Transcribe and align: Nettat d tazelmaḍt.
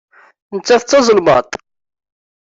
Nettat 0.55 0.83
d 0.83 0.85
tazelmaḍt. 0.89 1.51